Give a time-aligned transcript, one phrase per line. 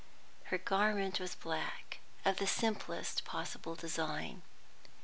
[0.45, 4.41] Her garment was black, of the simplest possible design.